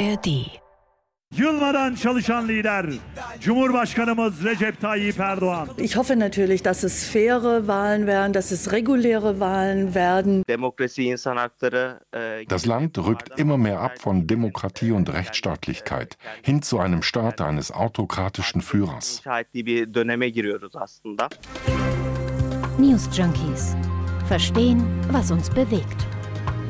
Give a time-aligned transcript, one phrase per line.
[0.00, 0.26] ARD
[1.36, 2.86] Yılmadan çalışan lider
[3.40, 5.68] Cumhurbaşkanımız Recep Tayyip Erdoğan.
[5.78, 10.44] Ich hoffe natürlich, dass es faire Wahlen werden, dass es reguläre Wahlen werden.
[10.48, 12.00] Demokrasi, insan hakları.
[12.14, 17.40] e, Das Land rückt immer mehr ab von Demokratie und Rechtsstaatlichkeit hin zu einem Staat
[17.40, 19.22] eines autokratischen Führers.
[22.78, 23.76] News Junkies.
[24.28, 24.82] Verstehen,
[25.12, 26.06] was uns bewegt.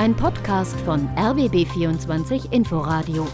[0.01, 3.29] Ein Podcast von RBB24 Inforadio.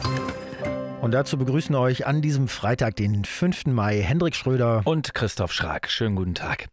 [1.01, 3.67] Und dazu begrüßen euch an diesem Freitag, den 5.
[3.67, 4.83] Mai, Hendrik Schröder.
[4.85, 5.89] Und Christoph Schrag.
[5.89, 6.67] Schönen guten Tag.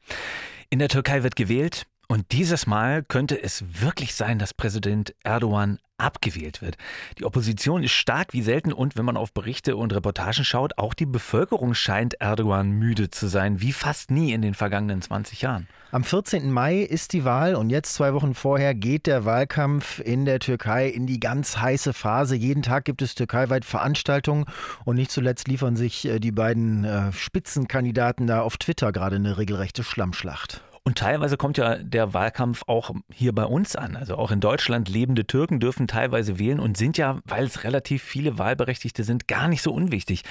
[0.71, 5.77] In der Türkei wird gewählt und dieses Mal könnte es wirklich sein, dass Präsident Erdogan
[6.03, 6.77] abgewählt wird.
[7.17, 10.93] Die Opposition ist stark wie selten und wenn man auf Berichte und Reportagen schaut, auch
[10.93, 15.67] die Bevölkerung scheint Erdogan müde zu sein, wie fast nie in den vergangenen 20 Jahren.
[15.91, 16.51] Am 14.
[16.51, 20.87] Mai ist die Wahl und jetzt zwei Wochen vorher geht der Wahlkampf in der Türkei
[20.87, 22.35] in die ganz heiße Phase.
[22.35, 24.45] Jeden Tag gibt es türkeiweit Veranstaltungen
[24.85, 29.37] und nicht zuletzt liefern sich äh, die beiden äh, Spitzenkandidaten da auf Twitter gerade eine
[29.37, 30.63] regelrechte Schlammschlacht.
[30.85, 33.95] Und teilweise kommt ja der Wahlkampf auch hier bei uns an.
[33.95, 38.03] Also auch in Deutschland lebende Türken dürfen teilweise wählen und sind ja, weil es relativ
[38.03, 40.23] viele Wahlberechtigte sind, gar nicht so unwichtig.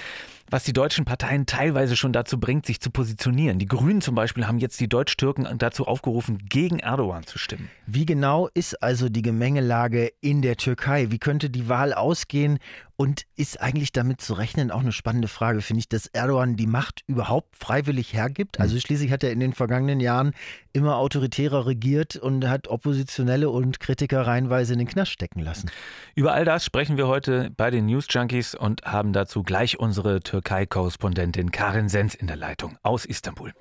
[0.51, 3.59] Was die deutschen Parteien teilweise schon dazu bringt, sich zu positionieren.
[3.59, 7.71] Die Grünen zum Beispiel haben jetzt die Deutsch-Türken dazu aufgerufen, gegen Erdogan zu stimmen.
[7.87, 11.11] Wie genau ist also die Gemengelage in der Türkei?
[11.11, 12.59] Wie könnte die Wahl ausgehen?
[12.97, 16.69] Und ist eigentlich damit zu rechnen, auch eine spannende Frage, finde ich, dass Erdogan die
[16.69, 18.61] Macht überhaupt freiwillig hergibt?
[18.61, 20.35] Also schließlich hat er in den vergangenen Jahren
[20.73, 25.69] immer autoritärer regiert und hat Oppositionelle und Kritiker reihenweise in den Knast stecken lassen.
[26.15, 30.21] Über all das sprechen wir heute bei den News Junkies und haben dazu gleich unsere
[30.33, 33.53] Türkei-Korrespondentin Karin Sens in der Leitung aus Istanbul.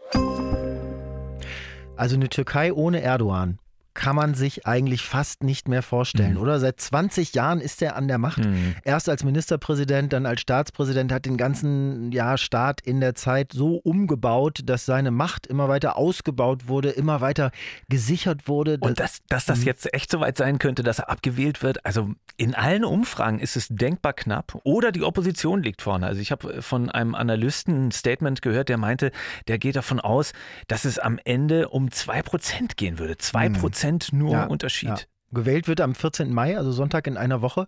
[1.98, 3.60] Also eine Türkei ohne Erdogan
[3.94, 6.42] kann man sich eigentlich fast nicht mehr vorstellen, Mhm.
[6.42, 6.60] oder?
[6.60, 8.46] Seit 20 Jahren ist er an der Macht.
[8.46, 8.76] Mhm.
[8.84, 13.76] Erst als Ministerpräsident, dann als Staatspräsident, hat den ganzen ja, Staat in der Zeit so
[13.76, 17.52] umgebaut, dass seine Macht immer weiter ausgebaut wurde, immer weiter
[17.90, 18.78] gesichert wurde.
[18.80, 22.10] Und dass, dass das jetzt echt so weit sein könnte, dass er abgewählt wird, also
[22.38, 26.08] in allen Umfragen ist es denkbar knapp oder die Opposition liegt vorne.
[26.08, 29.12] Also ich habe von einem Analysten ein Statement gehört, der meinte,
[29.48, 30.34] der geht davon aus,
[30.68, 33.18] dass es am Ende um zwei Prozent gehen würde.
[33.18, 33.50] Zwei
[33.82, 34.90] Prozent nur Ja, Unterschied.
[34.90, 34.98] ja.
[35.34, 36.34] Gewählt wird am 14.
[36.34, 37.68] Mai, also Sonntag in einer Woche.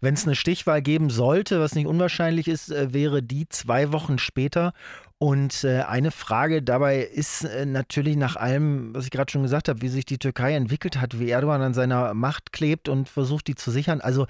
[0.00, 4.18] Wenn es eine Stichwahl geben sollte, was nicht unwahrscheinlich ist, äh, wäre die zwei Wochen
[4.18, 4.72] später.
[5.18, 9.68] Und äh, eine Frage dabei ist äh, natürlich nach allem, was ich gerade schon gesagt
[9.68, 13.46] habe, wie sich die Türkei entwickelt hat, wie Erdogan an seiner Macht klebt und versucht,
[13.46, 14.00] die zu sichern.
[14.00, 14.26] Also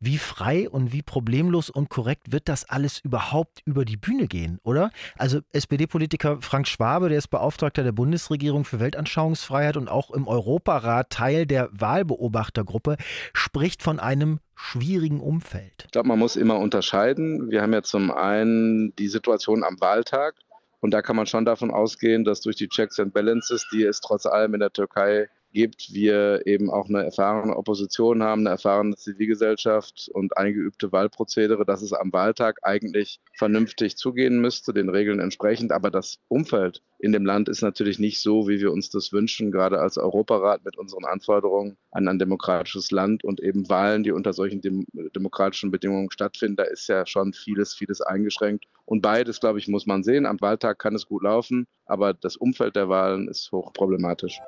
[0.00, 4.58] wie frei und wie problemlos und korrekt wird das alles überhaupt über die Bühne gehen,
[4.62, 4.90] oder?
[5.16, 11.10] Also SPD-Politiker Frank Schwabe, der ist Beauftragter der Bundesregierung für Weltanschauungsfreiheit und auch im Europarat
[11.10, 12.96] Teil der Wahlbeobachtergruppe,
[13.32, 15.84] spricht von einem schwierigen Umfeld.
[15.86, 17.50] Ich glaube, man muss immer unterscheiden.
[17.50, 20.34] Wir haben ja zum einen die Situation am Wahltag.
[20.80, 24.00] Und da kann man schon davon ausgehen, dass durch die Checks and Balances, die es
[24.00, 28.96] trotz allem in der Türkei gibt, wir eben auch eine erfahrene Opposition haben, eine erfahrene
[28.96, 35.72] Zivilgesellschaft und eingeübte Wahlprozedere, dass es am Wahltag eigentlich vernünftig zugehen müsste, den Regeln entsprechend.
[35.72, 39.52] Aber das Umfeld in dem Land ist natürlich nicht so, wie wir uns das wünschen,
[39.52, 44.32] gerade als Europarat mit unseren Anforderungen an ein demokratisches Land und eben Wahlen, die unter
[44.32, 44.84] solchen dem
[45.14, 46.56] demokratischen Bedingungen stattfinden.
[46.56, 48.66] Da ist ja schon vieles, vieles eingeschränkt.
[48.84, 50.26] Und beides, glaube ich, muss man sehen.
[50.26, 54.40] Am Wahltag kann es gut laufen, aber das Umfeld der Wahlen ist hochproblematisch.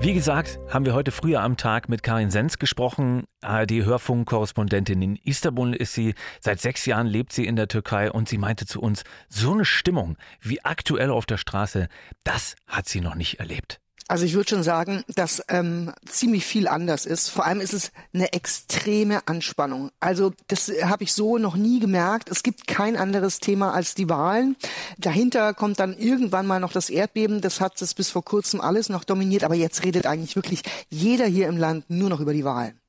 [0.00, 3.24] Wie gesagt, haben wir heute früher am Tag mit Karin Sens gesprochen.
[3.42, 6.14] ARD-Hörfunk-Korrespondentin in Istanbul ist sie.
[6.40, 9.64] Seit sechs Jahren lebt sie in der Türkei und sie meinte zu uns, so eine
[9.64, 11.88] Stimmung wie aktuell auf der Straße,
[12.22, 13.80] das hat sie noch nicht erlebt.
[14.08, 17.28] Also ich würde schon sagen, dass ähm, ziemlich viel anders ist.
[17.28, 19.90] Vor allem ist es eine extreme Anspannung.
[20.00, 22.30] Also das habe ich so noch nie gemerkt.
[22.30, 24.56] Es gibt kein anderes Thema als die Wahlen.
[24.96, 27.42] Dahinter kommt dann irgendwann mal noch das Erdbeben.
[27.42, 29.44] Das hat es bis vor kurzem alles noch dominiert.
[29.44, 32.80] Aber jetzt redet eigentlich wirklich jeder hier im Land nur noch über die Wahlen.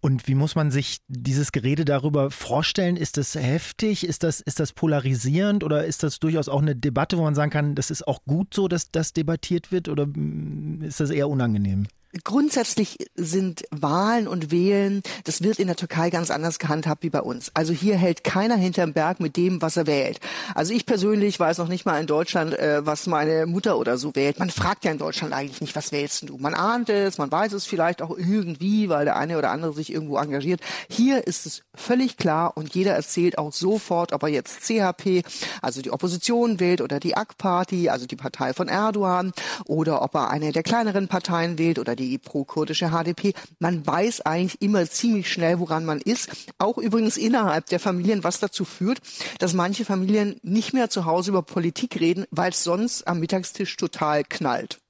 [0.00, 2.96] Und wie muss man sich dieses Gerede darüber vorstellen?
[2.96, 4.06] Ist das heftig?
[4.06, 5.62] Ist das, ist das polarisierend?
[5.64, 8.54] Oder ist das durchaus auch eine Debatte, wo man sagen kann, das ist auch gut
[8.54, 9.88] so, dass das debattiert wird?
[9.88, 11.86] Oder mm, ist das eher unangenehm?
[12.24, 17.20] Grundsätzlich sind Wahlen und Wählen, das wird in der Türkei ganz anders gehandhabt wie bei
[17.20, 17.52] uns.
[17.54, 20.18] Also hier hält keiner hinterm Berg mit dem, was er wählt.
[20.56, 24.16] Also ich persönlich weiß noch nicht mal in Deutschland, äh, was meine Mutter oder so
[24.16, 24.40] wählt.
[24.40, 26.36] Man fragt ja in Deutschland eigentlich nicht, was wählst du?
[26.36, 29.92] Man ahnt es, man weiß es vielleicht auch irgendwie, weil der eine oder andere sich
[29.92, 30.60] irgendwo engagiert.
[30.88, 35.22] Hier ist es völlig klar und jeder erzählt auch sofort, ob er jetzt CHP,
[35.62, 39.32] also die Opposition wählt oder die AK-Party, also die Partei von Erdogan,
[39.66, 43.34] oder ob er eine der kleineren Parteien wählt oder die pro-kurdische HDP.
[43.58, 46.30] Man weiß eigentlich immer ziemlich schnell, woran man ist.
[46.58, 49.00] Auch übrigens innerhalb der Familien, was dazu führt,
[49.38, 53.76] dass manche Familien nicht mehr zu Hause über Politik reden, weil es sonst am Mittagstisch
[53.76, 54.80] total knallt.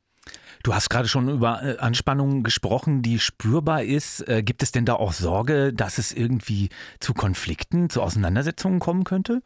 [0.62, 4.26] Du hast gerade schon über äh, Anspannung gesprochen, die spürbar ist.
[4.28, 6.68] Äh, gibt es denn da auch Sorge, dass es irgendwie
[7.00, 9.42] zu Konflikten, zu Auseinandersetzungen kommen könnte?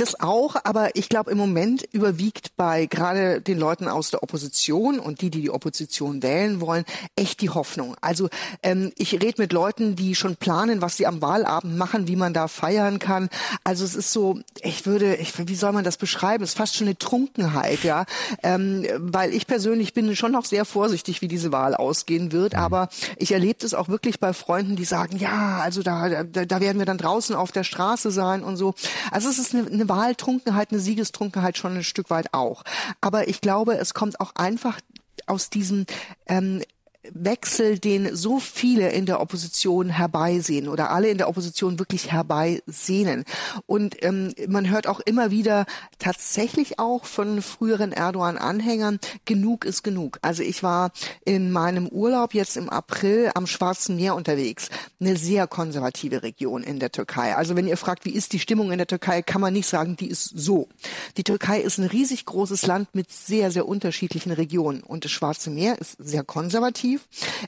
[0.00, 4.98] Das auch, aber ich glaube, im Moment überwiegt bei gerade den Leuten aus der Opposition
[4.98, 6.86] und die, die die Opposition wählen wollen,
[7.16, 7.94] echt die Hoffnung.
[8.00, 8.30] Also
[8.62, 12.32] ähm, ich rede mit Leuten, die schon planen, was sie am Wahlabend machen, wie man
[12.32, 13.28] da feiern kann.
[13.62, 16.44] Also es ist so, ich würde, ich, wie soll man das beschreiben?
[16.44, 18.06] Es ist fast schon eine Trunkenheit, ja,
[18.42, 22.54] ähm, weil ich persönlich bin schon noch sehr vorsichtig, wie diese Wahl ausgehen wird.
[22.54, 22.60] Mhm.
[22.60, 22.88] Aber
[23.18, 26.78] ich erlebe es auch wirklich bei Freunden, die sagen, ja, also da, da, da werden
[26.78, 28.72] wir dann draußen auf der Straße sein und so.
[29.10, 32.62] Also es ist eine, eine Wahltrunkenheit, eine Siegestrunkenheit schon ein Stück weit auch.
[33.02, 34.80] Aber ich glaube, es kommt auch einfach
[35.26, 35.84] aus diesem
[36.26, 36.62] ähm,
[37.02, 43.24] Wechsel, den so viele in der Opposition herbeisehen oder alle in der Opposition wirklich herbeisehnen.
[43.66, 45.64] Und ähm, man hört auch immer wieder
[45.98, 50.18] tatsächlich auch von früheren Erdogan-Anhängern, genug ist genug.
[50.20, 50.92] Also ich war
[51.24, 54.68] in meinem Urlaub jetzt im April am Schwarzen Meer unterwegs.
[55.00, 57.34] Eine sehr konservative Region in der Türkei.
[57.34, 59.96] Also wenn ihr fragt, wie ist die Stimmung in der Türkei, kann man nicht sagen,
[59.96, 60.68] die ist so.
[61.16, 64.82] Die Türkei ist ein riesig großes Land mit sehr, sehr unterschiedlichen Regionen.
[64.82, 66.89] Und das Schwarze Meer ist sehr konservativ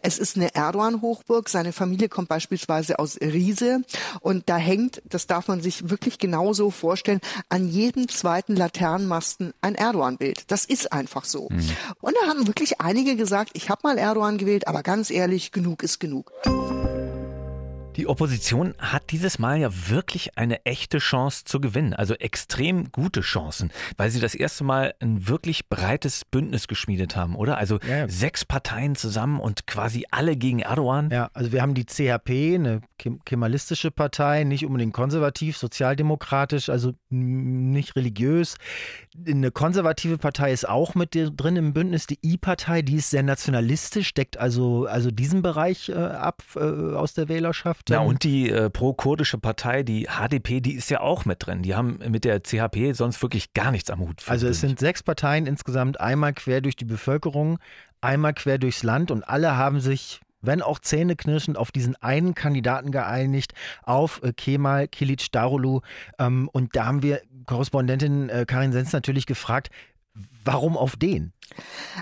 [0.03, 1.49] es ist eine Erdogan-Hochburg.
[1.49, 3.83] Seine Familie kommt beispielsweise aus Riese.
[4.21, 9.75] Und da hängt, das darf man sich wirklich genauso vorstellen, an jedem zweiten Laternenmasten ein
[9.75, 10.45] Erdogan-Bild.
[10.51, 11.49] Das ist einfach so.
[11.51, 11.71] Mhm.
[12.01, 15.83] Und da haben wirklich einige gesagt, ich habe mal Erdogan gewählt, aber ganz ehrlich, genug
[15.83, 16.33] ist genug.
[17.97, 23.21] Die Opposition hat dieses Mal ja wirklich eine echte Chance zu gewinnen, also extrem gute
[23.21, 27.59] Chancen, weil sie das erste Mal ein wirklich breites Bündnis geschmiedet haben, oder?
[27.59, 28.09] Also ja, ja.
[28.09, 31.11] sechs Parteien zusammen und quasi alle gegen Erdogan.
[31.11, 32.81] Ja, also wir haben die CHP, eine
[33.27, 38.57] kemalistische Partei, nicht unbedingt konservativ, sozialdemokratisch, also nicht religiös.
[39.27, 44.15] Eine konservative Partei ist auch mit drin im Bündnis, die I-Partei, die ist sehr nationalistisch,
[44.15, 47.82] deckt also, also diesen Bereich äh, ab äh, aus der Wählerschaft.
[47.89, 51.63] Ja, und die äh, pro-kurdische Partei, die HDP, die ist ja auch mit drin.
[51.63, 54.23] Die haben mit der CHP sonst wirklich gar nichts am Hut.
[54.27, 57.59] Also es sind sechs Parteien insgesamt, einmal quer durch die Bevölkerung,
[58.01, 62.91] einmal quer durchs Land und alle haben sich wenn auch zähneknirschend, auf diesen einen Kandidaten
[62.91, 65.81] geeinigt, auf äh, Kemal Kilic Darulu.
[66.19, 69.71] Ähm, und da haben wir Korrespondentin äh, Karin Sens natürlich gefragt,
[70.45, 71.33] warum auf den?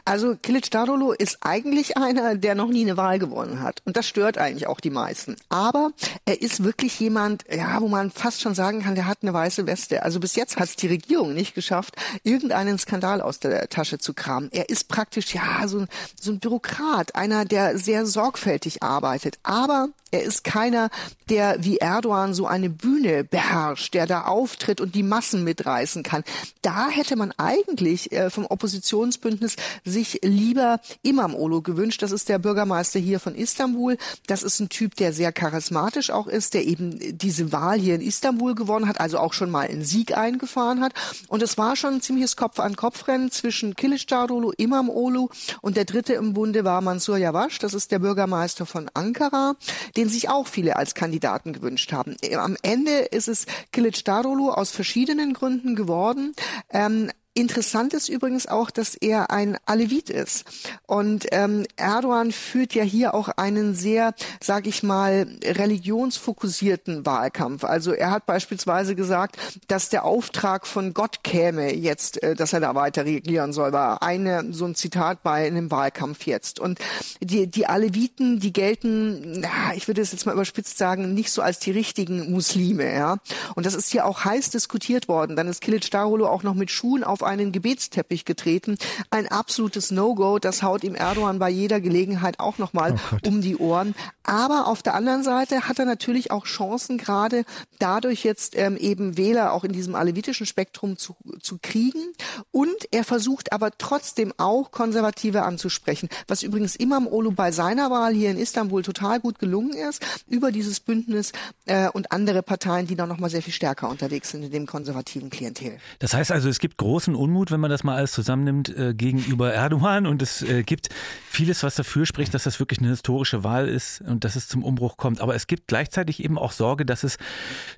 [0.04, 3.82] Also Kilic Darolo ist eigentlich einer, der noch nie eine Wahl gewonnen hat.
[3.84, 5.36] Und das stört eigentlich auch die meisten.
[5.48, 5.90] Aber
[6.24, 9.66] er ist wirklich jemand, ja, wo man fast schon sagen kann, der hat eine weiße
[9.66, 10.02] Weste.
[10.02, 14.14] Also bis jetzt hat es die Regierung nicht geschafft, irgendeinen Skandal aus der Tasche zu
[14.14, 14.50] kramen.
[14.52, 15.86] Er ist praktisch, ja, so
[16.20, 19.38] so ein Bürokrat, einer, der sehr sorgfältig arbeitet.
[19.42, 20.90] Aber er ist keiner,
[21.28, 26.24] der wie Erdogan so eine Bühne beherrscht, der da auftritt und die Massen mitreißen kann.
[26.62, 32.02] Da hätte man eigentlich äh, vom Oppositionsbündnis sich lieber Imam Olo gewünscht.
[32.02, 33.96] Das ist der Bürgermeister hier von Istanbul.
[34.26, 38.00] Das ist ein Typ, der sehr charismatisch auch ist, der eben diese Wahl hier in
[38.00, 40.92] Istanbul gewonnen hat, also auch schon mal einen Sieg eingefahren hat.
[41.28, 45.30] Und es war schon ein ziemliches Kopf-an-Kopf-Rennen zwischen Kilicdaroglu, Imam Olo
[45.60, 47.58] und der dritte im Bunde war Mansur Yavaş.
[47.58, 49.56] Das ist der Bürgermeister von Ankara
[49.96, 52.16] den sich auch viele als Kandidaten gewünscht haben.
[52.36, 56.34] Am Ende ist es Kilic Darulu aus verschiedenen Gründen geworden.
[56.70, 60.44] Ähm, Interessant ist übrigens auch, dass er ein Alevit ist.
[60.88, 67.62] Und ähm, Erdogan führt ja hier auch einen sehr, sag ich mal, religionsfokussierten Wahlkampf.
[67.62, 69.36] Also er hat beispielsweise gesagt,
[69.68, 74.02] dass der Auftrag von Gott käme jetzt, äh, dass er da weiter regieren soll, war
[74.02, 76.58] eine so ein Zitat bei einem Wahlkampf jetzt.
[76.58, 76.80] Und
[77.20, 81.42] die, die Aleviten, die gelten, na, ich würde es jetzt mal überspitzt sagen, nicht so
[81.42, 82.92] als die richtigen Muslime.
[82.92, 83.18] Ja?
[83.54, 85.36] Und das ist hier auch heiß diskutiert worden.
[85.36, 88.78] Dann ist Kilic Darolo auch noch mit Schuhen auf einen Gebetsteppich getreten.
[89.10, 90.38] Ein absolutes No-Go.
[90.38, 93.94] Das haut ihm Erdogan bei jeder Gelegenheit auch nochmal oh um die Ohren.
[94.22, 97.44] Aber auf der anderen Seite hat er natürlich auch Chancen, gerade
[97.78, 102.12] dadurch jetzt ähm, eben Wähler auch in diesem alevitischen Spektrum zu, zu kriegen.
[102.52, 108.14] Und er versucht aber trotzdem auch Konservative anzusprechen, was übrigens Imam Olu bei seiner Wahl
[108.14, 111.32] hier in Istanbul total gut gelungen ist, über dieses Bündnis
[111.66, 115.30] äh, und andere Parteien, die da nochmal sehr viel stärker unterwegs sind in dem konservativen
[115.30, 115.78] Klientel.
[115.98, 118.94] Das heißt also, es gibt großen tiefen Unmut, wenn man das mal alles zusammennimmt, äh,
[118.94, 120.06] gegenüber Erdogan.
[120.06, 120.88] Und es äh, gibt
[121.28, 124.62] vieles, was dafür spricht, dass das wirklich eine historische Wahl ist und dass es zum
[124.62, 125.20] Umbruch kommt.
[125.20, 127.18] Aber es gibt gleichzeitig eben auch Sorge, dass es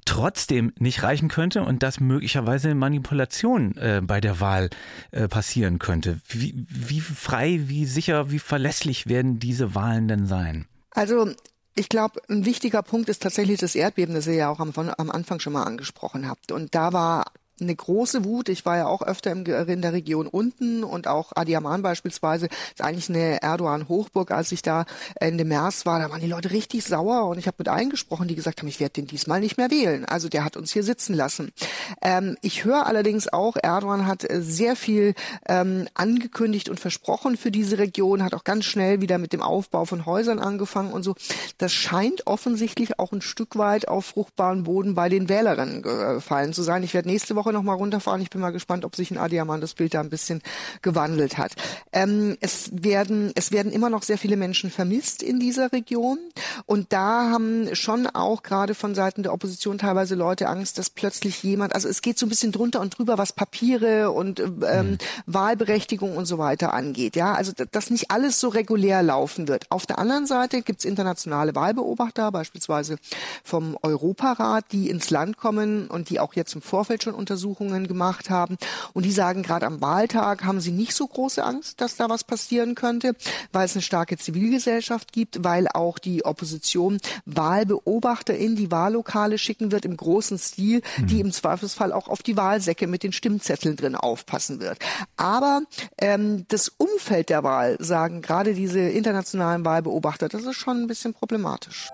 [0.05, 4.71] trotzdem nicht reichen könnte und dass möglicherweise Manipulation äh, bei der Wahl
[5.11, 6.21] äh, passieren könnte.
[6.29, 10.67] Wie, wie frei, wie sicher, wie verlässlich werden diese Wahlen denn sein?
[10.91, 11.31] Also
[11.75, 15.11] ich glaube, ein wichtiger Punkt ist tatsächlich das Erdbeben, das ihr ja auch am, am
[15.11, 16.53] Anfang schon mal angesprochen habt.
[16.53, 17.25] Und da war
[17.63, 18.49] eine große Wut.
[18.49, 22.83] Ich war ja auch öfter im, in der Region unten und auch Adiaman beispielsweise ist
[22.83, 24.31] eigentlich eine Erdogan-Hochburg.
[24.31, 24.85] Als ich da
[25.17, 28.29] Ende März war, da waren die Leute richtig sauer und ich habe mit allen gesprochen,
[28.29, 30.05] die gesagt haben, ich werde den diesmal nicht mehr wählen.
[30.05, 31.53] Also der hat uns hier sitzen lassen.
[32.01, 35.15] Ähm, ich höre allerdings auch, Erdogan hat äh, sehr viel
[35.47, 39.85] ähm, angekündigt und versprochen für diese Region, hat auch ganz schnell wieder mit dem Aufbau
[39.85, 41.15] von Häusern angefangen und so.
[41.59, 46.63] Das scheint offensichtlich auch ein Stück weit auf fruchtbaren Boden bei den Wählerinnen gefallen zu
[46.63, 46.83] sein.
[46.83, 48.21] Ich werde nächste Woche noch mal runterfahren.
[48.23, 50.43] Ich bin mal gespannt, ob sich in Adiaman das Bild da ein bisschen
[50.83, 51.53] gewandelt hat.
[51.93, 56.19] Ähm, es werden es werden immer noch sehr viele Menschen vermisst in dieser Region
[56.67, 61.43] und da haben schon auch gerade von Seiten der Opposition teilweise Leute Angst, dass plötzlich
[61.43, 64.99] jemand, also es geht so ein bisschen drunter und drüber, was Papiere und ähm, mhm.
[65.27, 67.17] Wahlberechtigung und so weiter angeht.
[67.17, 69.67] Ja, also dass nicht alles so regulär laufen wird.
[69.71, 72.97] Auf der anderen Seite gibt es internationale Wahlbeobachter, beispielsweise
[73.45, 77.89] vom Europarat, die ins Land kommen und die auch jetzt im Vorfeld schon untersuchen Untersuchungen
[77.89, 78.57] gemacht haben.
[78.93, 82.25] Und die sagen, gerade am Wahltag haben sie nicht so große Angst, dass da was
[82.25, 83.15] passieren könnte,
[83.53, 89.73] weil es eine starke Zivilgesellschaft gibt, weil auch die Opposition Wahlbeobachter in die Wahllokale schicken
[89.73, 91.07] wird im großen Stil, mhm.
[91.07, 94.79] die im Zweifelsfall auch auf die Wahlsäcke mit den Stimmzetteln drin aufpassen wird.
[95.17, 95.63] Aber
[95.99, 101.15] ähm, das Umfeld der Wahl, sagen gerade diese internationalen Wahlbeobachter, das ist schon ein bisschen
[101.15, 101.91] problematisch.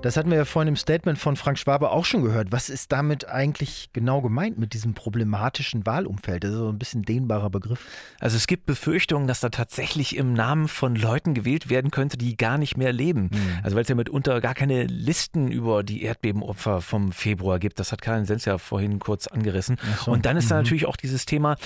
[0.00, 2.52] Das hatten wir ja vorhin im Statement von Frank Schwabe auch schon gehört.
[2.52, 6.44] Was ist damit eigentlich genau gemeint mit diesem problematischen Wahlumfeld?
[6.44, 7.84] Das ist so ein bisschen dehnbarer Begriff.
[8.20, 12.36] Also es gibt Befürchtungen, dass da tatsächlich im Namen von Leuten gewählt werden könnte, die
[12.36, 13.30] gar nicht mehr leben.
[13.32, 13.58] Mhm.
[13.64, 17.80] Also weil es ja mitunter gar keine Listen über die Erdbebenopfer vom Februar gibt.
[17.80, 19.78] Das hat Karin Sens ja vorhin kurz angerissen.
[20.04, 20.12] So.
[20.12, 20.50] Und dann ist mhm.
[20.50, 21.56] da natürlich auch dieses Thema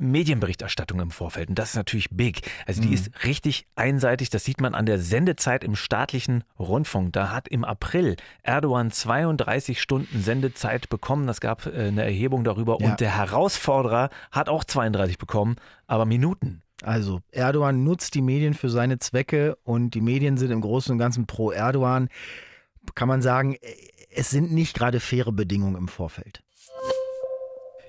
[0.00, 1.50] Medienberichterstattung im Vorfeld.
[1.50, 2.50] Und das ist natürlich big.
[2.66, 2.94] Also die mhm.
[2.94, 4.28] ist richtig einseitig.
[4.30, 7.12] Das sieht man an der Sendezeit im staatlichen Rundfunk.
[7.12, 7.75] Da hat im April
[8.42, 11.26] Erdogan 32 Stunden Sendezeit bekommen.
[11.26, 12.78] Das gab äh, eine Erhebung darüber.
[12.80, 12.90] Ja.
[12.90, 15.56] Und der Herausforderer hat auch 32 bekommen,
[15.86, 16.62] aber Minuten.
[16.82, 20.98] Also Erdogan nutzt die Medien für seine Zwecke und die Medien sind im Großen und
[20.98, 22.08] Ganzen pro Erdogan.
[22.94, 23.56] Kann man sagen,
[24.10, 26.42] es sind nicht gerade faire Bedingungen im Vorfeld.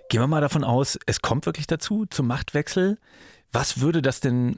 [0.09, 2.97] Gehen wir mal davon aus, es kommt wirklich dazu, zum Machtwechsel.
[3.51, 4.57] Was würde das denn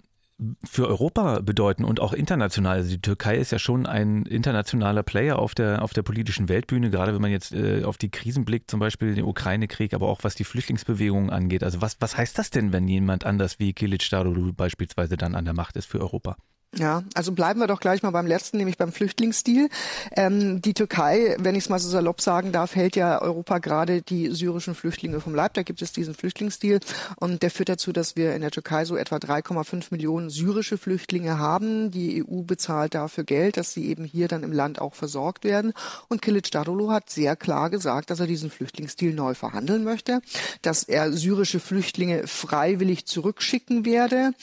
[0.64, 2.78] für Europa bedeuten und auch international.
[2.78, 6.90] Also die Türkei ist ja schon ein internationaler Player auf der, auf der politischen Weltbühne,
[6.90, 10.24] gerade wenn man jetzt äh, auf die Krisen blickt, zum Beispiel den Ukraine-Krieg, aber auch
[10.24, 11.64] was die Flüchtlingsbewegungen angeht.
[11.64, 15.46] Also was, was heißt das denn, wenn jemand anders wie Kilic Darulu beispielsweise dann an
[15.46, 16.38] der Macht ist für Europa?
[16.78, 19.70] Ja, also bleiben wir doch gleich mal beim letzten, nämlich beim Flüchtlingsstil.
[20.16, 24.04] Ähm, die Türkei, wenn ich es mal so salopp sagen darf, hält ja Europa gerade
[24.04, 25.56] die syrischen Flüchtlinge vom Leib.
[25.56, 26.80] Da gibt es diesen Flüchtlingsstil
[27.16, 31.40] und der führt dazu, dass wir in der Türkei so etwa 3,5 Millionen syrische Flüchtlinge
[31.40, 31.90] haben.
[31.90, 35.74] Die EU bezahlt dafür Geld, dass sie eben hier dann im Land auch versorgt werden.
[36.08, 40.22] Und Kilic Darulu hat sehr klar gesagt, dass er diesen Flüchtlingsstil neu verhandeln möchte,
[40.62, 44.34] dass er syrische Flüchtlinge freiwillig zurückschicken werde.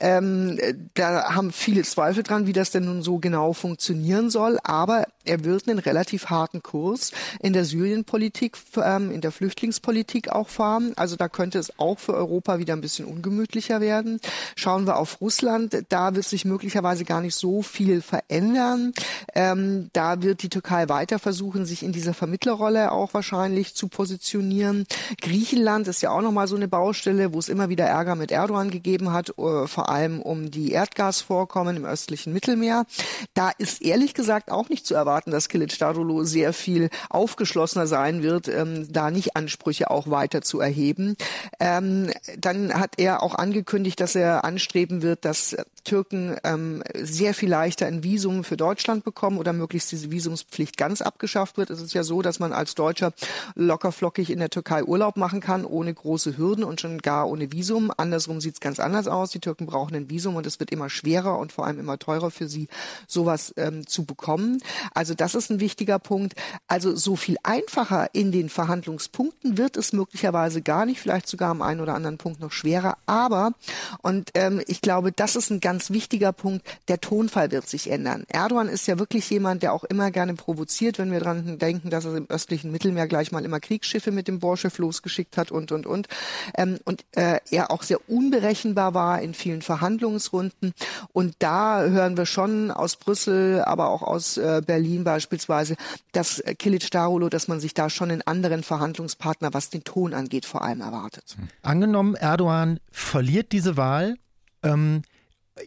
[0.00, 0.58] Ähm,
[0.94, 4.60] da haben viele viele Zweifel dran, wie das denn nun so genau funktionieren soll.
[4.62, 10.48] Aber er wird einen relativ harten Kurs in der Syrienpolitik, ähm, in der Flüchtlingspolitik auch
[10.48, 10.92] fahren.
[10.96, 14.20] Also da könnte es auch für Europa wieder ein bisschen ungemütlicher werden.
[14.56, 18.92] Schauen wir auf Russland, da wird sich möglicherweise gar nicht so viel verändern.
[19.34, 24.86] Ähm, da wird die Türkei weiter versuchen, sich in dieser Vermittlerrolle auch wahrscheinlich zu positionieren.
[25.20, 28.70] Griechenland ist ja auch nochmal so eine Baustelle, wo es immer wieder Ärger mit Erdogan
[28.70, 32.86] gegeben hat, äh, vor allem um die Erdgasvorkommen im östlichen Mittelmeer.
[33.32, 37.86] Da ist ehrlich gesagt auch nicht zu erwarten, erwarten, dass Kilic Darulu sehr viel aufgeschlossener
[37.86, 41.16] sein wird, ähm, da nicht Ansprüche auch weiter zu erheben.
[41.60, 47.48] Ähm, dann hat er auch angekündigt, dass er anstreben wird, dass Türken ähm, sehr viel
[47.48, 51.70] leichter ein Visum für Deutschland bekommen oder möglichst diese Visumspflicht ganz abgeschafft wird.
[51.70, 53.12] Es ist ja so, dass man als Deutscher
[53.54, 57.92] lockerflockig in der Türkei Urlaub machen kann, ohne große Hürden und schon gar ohne Visum.
[57.96, 59.30] Andersrum sieht es ganz anders aus.
[59.30, 62.30] Die Türken brauchen ein Visum und es wird immer schwerer und vor allem immer teurer
[62.30, 62.68] für sie,
[63.06, 64.58] sowas ähm, zu bekommen.
[64.94, 66.32] Also Also das ist ein wichtiger Punkt.
[66.66, 71.60] Also so viel einfacher in den Verhandlungspunkten wird es möglicherweise gar nicht, vielleicht sogar am
[71.60, 72.96] einen oder anderen Punkt noch schwerer.
[73.04, 73.52] Aber,
[74.00, 78.24] und ähm, ich glaube, das ist ein ganz wichtiger Punkt, der Tonfall wird sich ändern.
[78.28, 82.06] Erdogan ist ja wirklich jemand, der auch immer gerne provoziert, wenn wir dran denken, dass
[82.06, 85.84] er im östlichen Mittelmeer gleich mal immer Kriegsschiffe mit dem Borschiff losgeschickt hat und, und,
[85.84, 86.08] und.
[86.56, 90.72] Ähm, und äh, er auch sehr unberechenbar war in vielen Verhandlungsrunden.
[91.12, 95.74] Und da hören wir schon aus Brüssel, aber auch aus äh, Berlin beispielsweise,
[96.12, 100.14] dass äh, Kilic Darolo, dass man sich da schon in anderen Verhandlungspartner, was den Ton
[100.14, 101.36] angeht, vor allem erwartet.
[101.62, 104.16] Angenommen, Erdogan verliert diese Wahl,
[104.62, 105.02] ähm,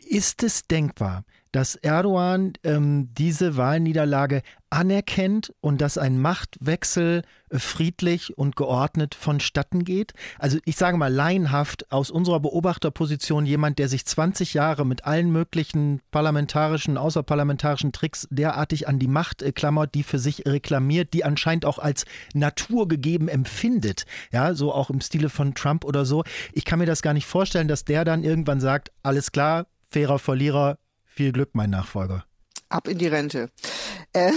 [0.08, 1.24] ist es denkbar,
[1.58, 9.84] dass Erdogan ähm, diese Wahlniederlage anerkennt und dass ein Machtwechsel äh, friedlich und geordnet vonstatten
[9.84, 10.14] geht?
[10.38, 15.32] Also ich sage mal laienhaft aus unserer Beobachterposition jemand, der sich 20 Jahre mit allen
[15.32, 21.24] möglichen parlamentarischen, außerparlamentarischen Tricks derartig an die Macht äh, klammert, die für sich reklamiert, die
[21.24, 26.24] anscheinend auch als naturgegeben empfindet, ja, so auch im Stile von Trump oder so.
[26.54, 30.20] Ich kann mir das gar nicht vorstellen, dass der dann irgendwann sagt, alles klar, fairer
[30.20, 30.78] Verlierer,
[31.18, 32.26] viel Glück, mein Nachfolger.
[32.70, 33.50] Ab in die Rente.
[34.14, 34.34] Ähm,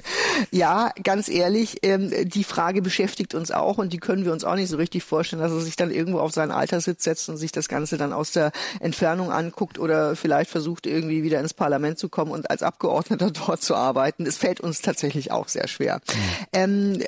[0.50, 4.56] ja, ganz ehrlich, ähm, die Frage beschäftigt uns auch und die können wir uns auch
[4.56, 7.50] nicht so richtig vorstellen, dass er sich dann irgendwo auf seinen Alterssitz setzt und sich
[7.50, 12.08] das Ganze dann aus der Entfernung anguckt oder vielleicht versucht irgendwie wieder ins Parlament zu
[12.08, 14.26] kommen und als Abgeordneter dort zu arbeiten.
[14.26, 16.00] Es fällt uns tatsächlich auch sehr schwer.
[16.06, 16.46] Mhm.
[16.52, 17.04] Ähm,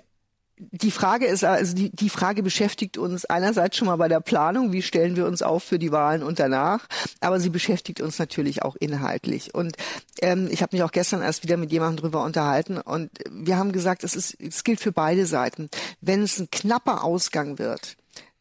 [0.73, 4.73] die Frage ist, also die, die Frage beschäftigt uns einerseits schon mal bei der Planung,
[4.73, 6.87] wie stellen wir uns auf für die Wahlen und danach,
[7.21, 9.55] aber sie beschäftigt uns natürlich auch inhaltlich.
[9.55, 9.76] Und
[10.21, 13.73] ähm, ich habe mich auch gestern erst wieder mit jemandem drüber unterhalten und wir haben
[13.73, 15.71] gesagt, es, ist, es gilt für beide Seiten.
[16.00, 17.97] Wenn es ein knapper Ausgang wird,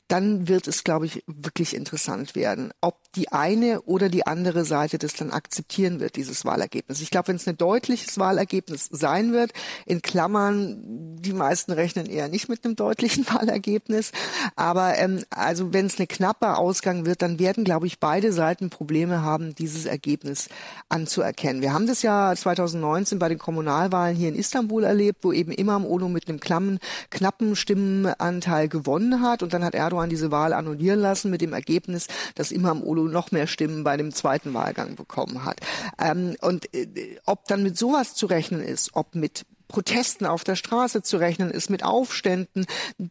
[0.09, 4.97] dann wird es, glaube ich, wirklich interessant werden, ob die eine oder die andere Seite
[4.97, 6.99] das dann akzeptieren wird, dieses Wahlergebnis.
[7.01, 9.51] Ich glaube, wenn es ein deutliches Wahlergebnis sein wird,
[9.85, 14.11] in Klammern, die meisten rechnen eher nicht mit einem deutlichen Wahlergebnis,
[14.55, 18.71] aber ähm, also wenn es eine knappe Ausgang wird, dann werden, glaube ich, beide Seiten
[18.71, 20.49] Probleme haben, dieses Ergebnis
[20.89, 21.61] anzuerkennen.
[21.61, 25.85] Wir haben das ja 2019 bei den Kommunalwahlen hier in Istanbul erlebt, wo eben Imam
[25.85, 26.79] Olo mit einem klammen,
[27.11, 31.53] knappen Stimmenanteil gewonnen hat und dann hat Erdogan Erdogan diese Wahl annullieren lassen mit dem
[31.53, 35.59] Ergebnis, dass Imam Ulu noch mehr Stimmen bei dem zweiten Wahlgang bekommen hat.
[35.99, 40.55] Ähm, und äh, ob dann mit sowas zu rechnen ist, ob mit Protesten auf der
[40.55, 42.65] Straße zu rechnen ist, mit Aufständen,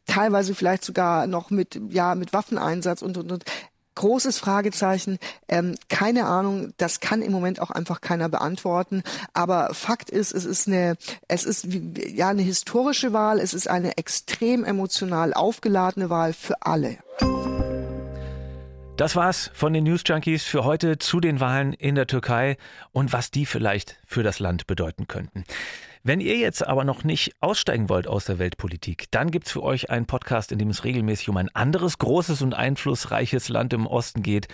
[0.06, 3.44] teilweise vielleicht sogar noch mit, ja, mit Waffeneinsatz und, und, und
[3.98, 5.18] großes Fragezeichen.
[5.48, 9.02] Ähm, keine Ahnung, das kann im Moment auch einfach keiner beantworten.
[9.34, 13.40] Aber Fakt ist, es ist eine, es ist ja eine historische Wahl.
[13.40, 16.98] Es ist eine extrem emotional aufgeladene Wahl für alle.
[18.96, 22.56] Das war's von den News Junkies für heute zu den Wahlen in der Türkei
[22.92, 25.44] und was die vielleicht für das Land bedeuten könnten.
[26.02, 29.90] Wenn ihr jetzt aber noch nicht aussteigen wollt aus der Weltpolitik, dann gibt's für euch
[29.90, 34.22] einen Podcast, in dem es regelmäßig um ein anderes großes und einflussreiches Land im Osten
[34.22, 34.48] geht.